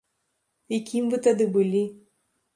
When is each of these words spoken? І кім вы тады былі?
І 0.77 0.79
кім 0.87 1.11
вы 1.13 1.21
тады 1.29 1.49
былі? 1.59 1.85